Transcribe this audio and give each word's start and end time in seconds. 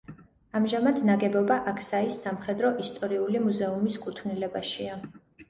ამჟამად 0.59 1.01
ნაგებობა 1.09 1.57
აქსაის 1.71 2.17
სამხედრო-ისტორიული 2.23 3.43
მუზეუმის 3.45 4.01
კუთვნილებაშია. 4.09 4.99